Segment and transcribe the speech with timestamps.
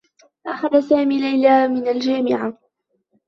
[0.47, 2.57] أخذ سامي ليلى من الجامعة.